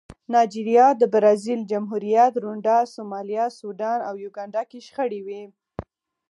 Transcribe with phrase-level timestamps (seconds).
[0.33, 5.43] نایجریا، د برازاویل جمهوریت، رونډا، سومالیا، سوډان او یوګانډا کې شخړې وې.